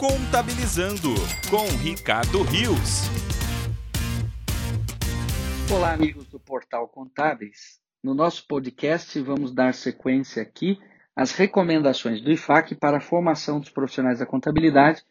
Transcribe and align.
Contabilizando 0.00 1.10
com 1.50 1.66
Ricardo 1.76 2.40
Rios. 2.40 3.02
Olá, 5.70 5.92
amigos 5.92 6.26
do 6.26 6.40
Portal 6.40 6.88
Contábeis. 6.88 7.78
No 8.02 8.14
nosso 8.14 8.46
podcast, 8.46 9.20
vamos 9.20 9.52
dar 9.52 9.74
sequência 9.74 10.40
aqui 10.42 10.78
às 11.14 11.32
recomendações 11.32 12.22
do 12.22 12.32
IFAC 12.32 12.76
para 12.76 12.96
a 12.96 13.00
formação 13.02 13.60
dos 13.60 13.68
profissionais 13.68 14.20
da 14.20 14.24
contabilidade 14.24 15.02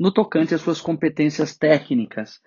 no 0.00 0.10
tocante 0.10 0.54
às 0.54 0.62
suas 0.62 0.80
competências 0.80 1.54
técnicas. 1.54 2.40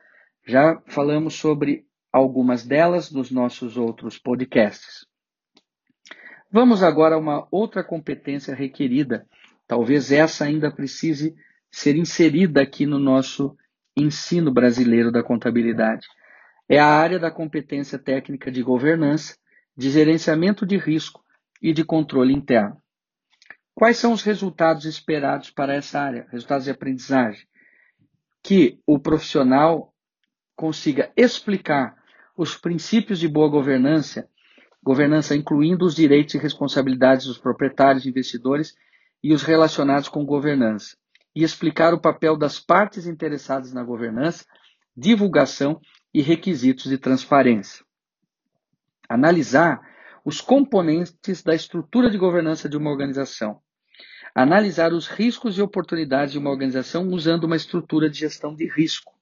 Já 0.47 0.81
falamos 0.87 1.35
sobre 1.35 1.85
algumas 2.11 2.65
delas 2.65 3.11
nos 3.11 3.29
nossos 3.29 3.77
outros 3.77 4.17
podcasts. 4.17 5.05
Vamos 6.51 6.81
agora 6.81 7.13
a 7.13 7.19
uma 7.19 7.47
outra 7.51 7.83
competência 7.83 8.55
requerida. 8.55 9.27
Talvez 9.67 10.11
essa 10.11 10.45
ainda 10.45 10.71
precise 10.71 11.35
ser 11.77 11.95
inserida 11.95 12.59
aqui 12.63 12.87
no 12.87 12.97
nosso 12.97 13.55
ensino 13.95 14.51
brasileiro 14.51 15.11
da 15.11 15.21
contabilidade. 15.21 16.07
É 16.67 16.79
a 16.79 16.87
área 16.87 17.19
da 17.19 17.29
competência 17.29 17.99
técnica 17.99 18.51
de 18.51 18.63
governança, 18.63 19.37
de 19.75 19.91
gerenciamento 19.91 20.65
de 20.65 20.75
risco 20.75 21.23
e 21.61 21.71
de 21.71 21.83
controle 21.83 22.33
interno. 22.33 22.81
Quais 23.75 23.97
são 23.97 24.11
os 24.11 24.23
resultados 24.23 24.85
esperados 24.85 25.51
para 25.51 25.75
essa 25.75 26.01
área? 26.01 26.25
Resultados 26.31 26.65
de 26.65 26.71
aprendizagem. 26.71 27.45
Que 28.41 28.79
o 28.87 28.97
profissional 28.97 29.93
consiga 30.55 31.11
explicar 31.15 31.95
os 32.35 32.57
princípios 32.57 33.19
de 33.19 33.27
boa 33.27 33.49
governança, 33.49 34.27
governança 34.81 35.35
incluindo 35.35 35.85
os 35.85 35.93
direitos 35.93 36.33
e 36.33 36.39
responsabilidades 36.39 37.27
dos 37.27 37.37
proprietários, 37.37 38.07
investidores 38.07 38.73
e 39.23 39.31
os 39.31 39.43
relacionados 39.43 40.09
com 40.09 40.25
governança, 40.25 40.97
e 41.37 41.43
explicar 41.43 41.93
o 41.93 42.01
papel 42.01 42.35
das 42.35 42.59
partes 42.59 43.05
interessadas 43.05 43.71
na 43.71 43.83
governança, 43.83 44.43
divulgação 44.95 45.79
e 46.11 46.19
requisitos 46.19 46.85
de 46.89 46.97
transparência. 46.97 47.85
Analisar 49.07 49.79
os 50.25 50.41
componentes 50.41 51.43
da 51.43 51.53
estrutura 51.53 52.09
de 52.09 52.17
governança 52.17 52.67
de 52.67 52.75
uma 52.75 52.89
organização. 52.89 53.61
Analisar 54.33 54.93
os 54.93 55.07
riscos 55.07 55.59
e 55.59 55.61
oportunidades 55.61 56.31
de 56.31 56.39
uma 56.39 56.49
organização 56.49 57.07
usando 57.09 57.43
uma 57.43 57.55
estrutura 57.55 58.09
de 58.09 58.17
gestão 58.17 58.55
de 58.55 58.67
risco. 58.67 59.13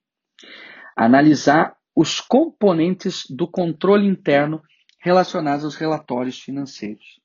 Analisar 0.96 1.76
os 1.94 2.22
componentes 2.22 3.26
do 3.30 3.46
controle 3.46 4.08
interno 4.08 4.64
relacionados 5.02 5.66
aos 5.66 5.76
relatórios 5.76 6.40
financeiros. 6.40 7.20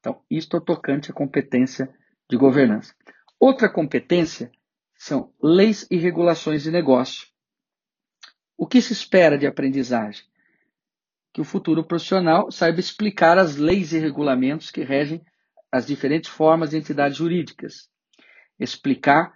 Então, 0.00 0.22
isto 0.30 0.54
é 0.54 0.60
tocante 0.60 1.10
à 1.10 1.14
competência 1.14 1.88
de 2.28 2.36
governança. 2.36 2.94
Outra 3.38 3.68
competência 3.68 4.50
são 4.94 5.32
leis 5.42 5.86
e 5.90 5.96
regulações 5.96 6.62
de 6.62 6.70
negócio. 6.70 7.28
O 8.56 8.66
que 8.66 8.80
se 8.80 8.92
espera 8.92 9.36
de 9.36 9.46
aprendizagem? 9.46 10.24
Que 11.32 11.40
o 11.40 11.44
futuro 11.44 11.84
profissional 11.84 12.50
saiba 12.50 12.80
explicar 12.80 13.36
as 13.36 13.56
leis 13.56 13.92
e 13.92 13.98
regulamentos 13.98 14.70
que 14.70 14.84
regem 14.84 15.24
as 15.70 15.84
diferentes 15.84 16.30
formas 16.30 16.70
de 16.70 16.76
entidades 16.76 17.16
jurídicas, 17.18 17.90
explicar 18.58 19.34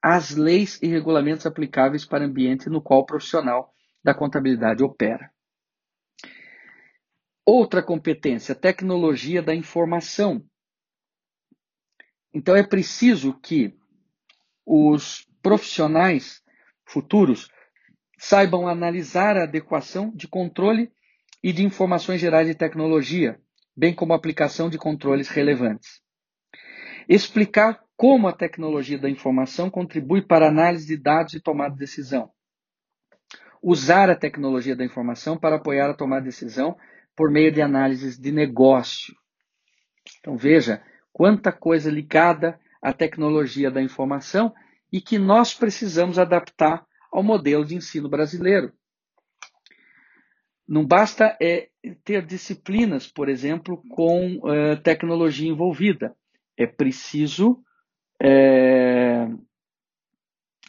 as 0.00 0.36
leis 0.36 0.80
e 0.80 0.86
regulamentos 0.86 1.44
aplicáveis 1.44 2.04
para 2.04 2.24
o 2.24 2.26
ambiente 2.26 2.70
no 2.70 2.80
qual 2.80 3.00
o 3.00 3.06
profissional 3.06 3.74
da 4.02 4.14
contabilidade 4.14 4.82
opera. 4.82 5.30
Outra 7.44 7.82
competência, 7.82 8.54
tecnologia 8.54 9.42
da 9.42 9.54
informação. 9.54 10.44
Então 12.32 12.56
é 12.56 12.62
preciso 12.62 13.34
que 13.34 13.74
os 14.64 15.26
profissionais 15.42 16.42
futuros 16.84 17.50
saibam 18.18 18.68
analisar 18.68 19.36
a 19.36 19.44
adequação 19.44 20.10
de 20.14 20.28
controle 20.28 20.92
e 21.42 21.52
de 21.52 21.64
informações 21.64 22.20
gerais 22.20 22.46
de 22.46 22.54
tecnologia, 22.54 23.40
bem 23.76 23.94
como 23.94 24.12
a 24.12 24.16
aplicação 24.16 24.68
de 24.68 24.78
controles 24.78 25.28
relevantes. 25.28 26.00
Explicar 27.08 27.82
como 27.96 28.28
a 28.28 28.32
tecnologia 28.32 28.98
da 28.98 29.10
informação 29.10 29.70
contribui 29.70 30.22
para 30.22 30.46
a 30.46 30.48
análise 30.50 30.86
de 30.86 30.96
dados 30.96 31.34
e 31.34 31.40
tomada 31.40 31.72
de 31.72 31.80
decisão. 31.80 32.30
Usar 33.62 34.08
a 34.08 34.16
tecnologia 34.16 34.76
da 34.76 34.84
informação 34.84 35.36
para 35.36 35.56
apoiar 35.56 35.90
a 35.90 35.94
tomada 35.94 36.22
de 36.22 36.28
decisão 36.28 36.76
por 37.16 37.30
meio 37.30 37.52
de 37.52 37.60
análises 37.60 38.18
de 38.18 38.30
negócio. 38.30 39.14
Então 40.18 40.36
veja 40.36 40.82
quanta 41.12 41.52
coisa 41.52 41.90
ligada 41.90 42.58
à 42.82 42.92
tecnologia 42.92 43.70
da 43.70 43.82
informação 43.82 44.54
e 44.92 45.00
que 45.00 45.18
nós 45.18 45.54
precisamos 45.54 46.18
adaptar 46.18 46.86
ao 47.12 47.22
modelo 47.22 47.64
de 47.64 47.74
ensino 47.74 48.08
brasileiro. 48.08 48.72
Não 50.66 50.86
basta 50.86 51.36
é, 51.42 51.68
ter 52.04 52.24
disciplinas, 52.24 53.06
por 53.08 53.28
exemplo, 53.28 53.82
com 53.90 54.36
uh, 54.36 54.80
tecnologia 54.82 55.48
envolvida. 55.48 56.14
É 56.56 56.66
preciso, 56.66 57.60
é, 58.22 59.26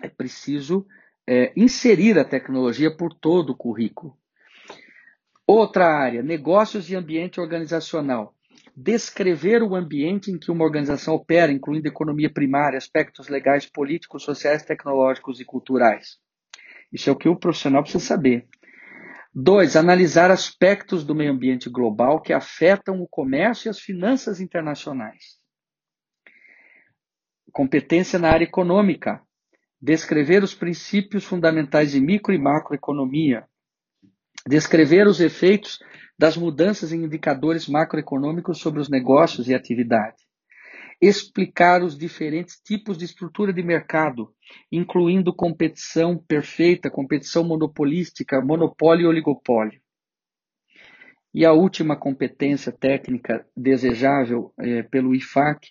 é 0.01 0.09
preciso 0.09 0.87
é, 1.27 1.53
inserir 1.55 2.17
a 2.17 2.25
tecnologia 2.25 2.95
por 2.95 3.13
todo 3.13 3.51
o 3.51 3.55
currículo. 3.55 4.17
Outra 5.45 5.85
área, 5.85 6.23
negócios 6.23 6.89
e 6.89 6.95
ambiente 6.95 7.39
organizacional. 7.39 8.35
Descrever 8.75 9.61
o 9.61 9.75
ambiente 9.75 10.31
em 10.31 10.39
que 10.39 10.49
uma 10.49 10.63
organização 10.63 11.13
opera, 11.15 11.51
incluindo 11.51 11.87
economia 11.87 12.31
primária, 12.31 12.77
aspectos 12.77 13.27
legais, 13.27 13.65
políticos, 13.65 14.23
sociais, 14.23 14.63
tecnológicos 14.63 15.39
e 15.39 15.45
culturais. 15.45 16.17
Isso 16.91 17.09
é 17.09 17.13
o 17.13 17.17
que 17.17 17.29
o 17.29 17.35
profissional 17.35 17.83
precisa 17.83 18.03
saber. 18.03 18.47
Dois, 19.33 19.77
analisar 19.77 20.29
aspectos 20.29 21.05
do 21.05 21.15
meio 21.15 21.31
ambiente 21.31 21.69
global 21.69 22.21
que 22.21 22.33
afetam 22.33 23.01
o 23.01 23.07
comércio 23.07 23.67
e 23.67 23.69
as 23.69 23.79
finanças 23.79 24.41
internacionais. 24.41 25.39
Competência 27.51 28.19
na 28.19 28.29
área 28.29 28.43
econômica. 28.43 29.21
Descrever 29.81 30.43
os 30.43 30.53
princípios 30.53 31.23
fundamentais 31.23 31.91
de 31.91 32.01
micro 32.01 32.33
e 32.33 32.37
macroeconomia. 32.37 33.45
Descrever 34.47 35.07
os 35.07 35.19
efeitos 35.19 35.79
das 36.21 36.37
mudanças 36.37 36.93
em 36.93 37.03
indicadores 37.03 37.67
macroeconômicos 37.67 38.59
sobre 38.59 38.79
os 38.79 38.87
negócios 38.87 39.49
e 39.49 39.55
atividade 39.55 40.21
explicar 41.01 41.81
os 41.81 41.97
diferentes 41.97 42.61
tipos 42.63 42.95
de 42.95 43.05
estrutura 43.05 43.51
de 43.51 43.63
mercado, 43.63 44.31
incluindo 44.71 45.33
competição 45.33 46.15
perfeita, 46.15 46.91
competição 46.91 47.43
monopolística, 47.43 48.39
monopólio 48.39 49.05
e 49.05 49.07
oligopólio. 49.07 49.81
E 51.33 51.43
a 51.43 51.53
última 51.53 51.95
competência 51.95 52.71
técnica 52.71 53.43
desejável 53.57 54.53
é, 54.59 54.83
pelo 54.83 55.15
IFAC 55.15 55.69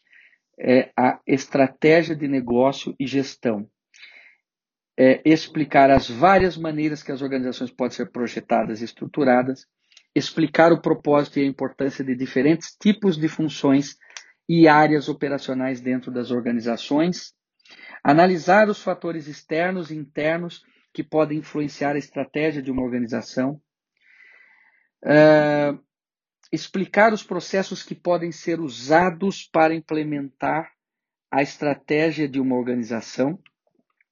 é 0.58 0.90
a 0.96 1.20
estratégia 1.24 2.16
de 2.16 2.26
negócio 2.26 2.92
e 2.98 3.06
gestão. 3.06 3.70
É 4.98 5.22
explicar 5.24 5.90
as 5.90 6.10
várias 6.10 6.56
maneiras 6.56 7.04
que 7.04 7.12
as 7.12 7.22
organizações 7.22 7.70
podem 7.70 7.96
ser 7.96 8.10
projetadas 8.10 8.80
e 8.80 8.84
estruturadas, 8.84 9.64
explicar 10.14 10.72
o 10.72 10.80
propósito 10.80 11.38
e 11.38 11.42
a 11.42 11.46
importância 11.46 12.04
de 12.04 12.14
diferentes 12.14 12.76
tipos 12.80 13.16
de 13.16 13.28
funções 13.28 13.96
e 14.48 14.66
áreas 14.66 15.08
operacionais 15.08 15.80
dentro 15.80 16.10
das 16.10 16.30
organizações, 16.30 17.32
analisar 18.02 18.68
os 18.68 18.82
fatores 18.82 19.28
externos 19.28 19.90
e 19.90 19.96
internos 19.96 20.64
que 20.92 21.04
podem 21.04 21.38
influenciar 21.38 21.94
a 21.94 21.98
estratégia 21.98 22.60
de 22.60 22.70
uma 22.70 22.82
organização, 22.82 23.60
uh, 25.04 25.78
explicar 26.50 27.12
os 27.12 27.22
processos 27.22 27.82
que 27.84 27.94
podem 27.94 28.32
ser 28.32 28.58
usados 28.58 29.48
para 29.52 29.74
implementar 29.74 30.72
a 31.30 31.42
estratégia 31.42 32.28
de 32.28 32.40
uma 32.40 32.56
organização, 32.56 33.38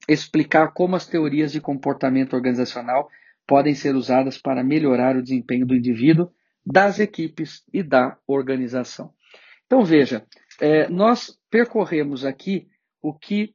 explicar 0.09 0.73
como 0.73 0.95
as 0.95 1.07
teorias 1.07 1.51
de 1.51 1.61
comportamento 1.61 2.35
organizacional 2.35 3.11
podem 3.49 3.75
ser 3.75 3.97
usadas 3.97 4.37
para 4.37 4.63
melhorar 4.63 5.17
o 5.17 5.23
desempenho 5.23 5.67
do 5.67 5.75
indivíduo, 5.75 6.31
das 6.65 6.99
equipes 7.01 7.65
e 7.73 7.83
da 7.83 8.19
organização. 8.27 9.15
Então, 9.65 9.83
veja, 9.83 10.27
é, 10.61 10.87
nós 10.89 11.39
percorremos 11.51 12.27
aqui 12.27 12.69
o 13.01 13.15
que 13.15 13.55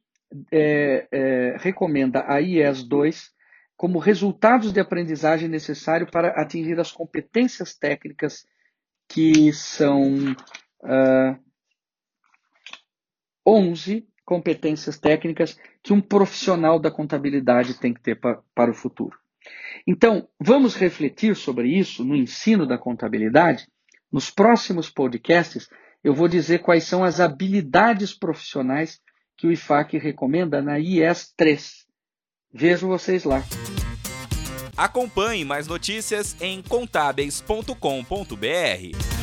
é, 0.50 1.06
é, 1.12 1.56
recomenda 1.60 2.24
a 2.26 2.40
IES 2.40 2.82
2 2.82 3.32
como 3.76 4.00
resultados 4.00 4.72
de 4.72 4.80
aprendizagem 4.80 5.48
necessário 5.48 6.10
para 6.10 6.28
atingir 6.40 6.78
as 6.80 6.90
competências 6.90 7.76
técnicas 7.76 8.44
que 9.08 9.52
são 9.52 10.32
uh, 10.32 10.36
ah, 10.84 11.38
11 13.46 14.08
competências 14.24 14.98
técnicas 14.98 15.58
que 15.82 15.92
um 15.92 16.00
profissional 16.00 16.78
da 16.78 16.90
contabilidade 16.90 17.78
tem 17.78 17.92
que 17.92 18.00
ter 18.00 18.14
pa, 18.14 18.42
para 18.54 18.70
o 18.70 18.74
futuro. 18.74 19.23
Então, 19.86 20.28
vamos 20.40 20.74
refletir 20.74 21.36
sobre 21.36 21.68
isso 21.68 22.04
no 22.04 22.16
ensino 22.16 22.66
da 22.66 22.78
contabilidade. 22.78 23.66
Nos 24.10 24.30
próximos 24.30 24.88
podcasts, 24.88 25.68
eu 26.02 26.14
vou 26.14 26.28
dizer 26.28 26.60
quais 26.60 26.84
são 26.84 27.04
as 27.04 27.20
habilidades 27.20 28.12
profissionais 28.12 29.00
que 29.36 29.46
o 29.46 29.52
IFAC 29.52 29.98
recomenda 29.98 30.62
na 30.62 30.78
IES 30.78 31.32
3. 31.36 31.84
Vejo 32.52 32.86
vocês 32.86 33.24
lá. 33.24 33.42
Acompanhe 34.76 35.44
mais 35.44 35.66
notícias 35.66 36.36
em 36.40 36.62
contábeis.com.br. 36.62 39.13